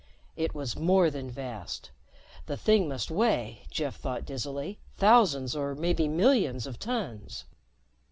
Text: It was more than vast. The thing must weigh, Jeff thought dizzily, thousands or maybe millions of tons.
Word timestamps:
It 0.35 0.55
was 0.55 0.75
more 0.75 1.11
than 1.11 1.29
vast. 1.29 1.91
The 2.47 2.57
thing 2.57 2.89
must 2.89 3.11
weigh, 3.11 3.67
Jeff 3.69 3.97
thought 3.97 4.25
dizzily, 4.25 4.79
thousands 4.97 5.55
or 5.55 5.75
maybe 5.75 6.07
millions 6.07 6.65
of 6.65 6.79
tons. 6.79 7.45